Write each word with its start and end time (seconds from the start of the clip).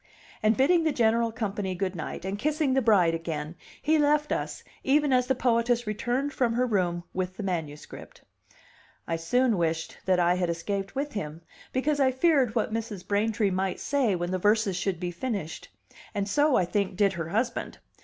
And 0.41 0.57
bidding 0.57 0.83
the 0.83 0.91
general 0.91 1.31
company 1.31 1.75
good 1.75 1.95
night, 1.95 2.25
and 2.25 2.39
kissing 2.39 2.73
the 2.73 2.81
bride 2.81 3.13
again, 3.13 3.53
he 3.83 3.99
left 3.99 4.31
us 4.31 4.63
even 4.83 5.13
as 5.13 5.27
the 5.27 5.35
poetess 5.35 5.85
returned 5.85 6.33
from 6.33 6.53
her 6.53 6.65
room 6.65 7.03
with 7.13 7.37
the 7.37 7.43
manuscript. 7.43 8.23
I 9.07 9.15
soon 9.17 9.59
wished 9.59 9.99
that 10.05 10.19
I 10.19 10.33
had 10.33 10.49
escaped 10.49 10.95
with 10.95 11.13
him, 11.13 11.43
because 11.71 11.99
I 11.99 12.11
feared 12.11 12.55
what 12.55 12.73
Mrs. 12.73 13.07
Braintree 13.07 13.51
might 13.51 13.79
say 13.79 14.15
when 14.15 14.31
the 14.31 14.39
verses 14.39 14.75
should 14.75 14.99
be 14.99 15.11
finished; 15.11 15.69
and 16.15 16.27
so, 16.27 16.55
I 16.55 16.65
think, 16.65 16.95
did 16.97 17.13
her 17.13 17.29
husband. 17.29 17.77